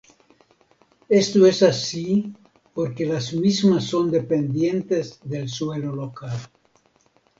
[1.09, 2.33] Esto es así
[2.73, 6.35] porque las mismas son dependientes del suelo local.